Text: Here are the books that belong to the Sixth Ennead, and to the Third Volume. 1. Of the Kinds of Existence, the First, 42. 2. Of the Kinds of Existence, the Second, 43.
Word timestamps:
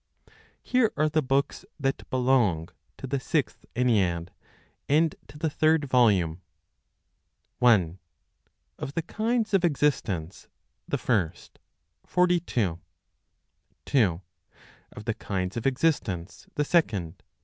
Here 0.63 0.91
are 0.97 1.09
the 1.09 1.21
books 1.21 1.63
that 1.79 2.09
belong 2.09 2.69
to 2.97 3.05
the 3.05 3.19
Sixth 3.19 3.67
Ennead, 3.75 4.29
and 4.89 5.13
to 5.27 5.37
the 5.37 5.47
Third 5.47 5.85
Volume. 5.85 6.41
1. 7.59 7.99
Of 8.79 8.95
the 8.95 9.03
Kinds 9.03 9.53
of 9.53 9.63
Existence, 9.63 10.47
the 10.87 10.97
First, 10.97 11.59
42. 12.07 12.79
2. 13.85 14.21
Of 14.91 15.05
the 15.05 15.13
Kinds 15.13 15.55
of 15.55 15.67
Existence, 15.67 16.47
the 16.55 16.65
Second, 16.65 17.17
43. 17.19 17.25